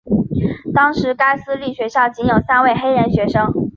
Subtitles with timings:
[0.73, 3.45] 当时该私立学校仅有三位黑人学生。